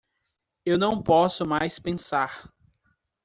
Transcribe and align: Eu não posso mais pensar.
Eu 0.65 0.79
não 0.79 0.99
posso 1.03 1.45
mais 1.45 1.77
pensar. 1.77 2.51